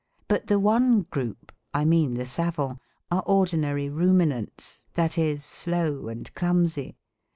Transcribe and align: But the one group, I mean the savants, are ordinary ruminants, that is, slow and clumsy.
But 0.27 0.47
the 0.47 0.57
one 0.57 1.03
group, 1.03 1.51
I 1.75 1.85
mean 1.85 2.13
the 2.13 2.25
savants, 2.25 2.81
are 3.11 3.21
ordinary 3.27 3.87
ruminants, 3.87 4.81
that 4.95 5.15
is, 5.15 5.45
slow 5.45 6.07
and 6.07 6.33
clumsy. 6.33 6.97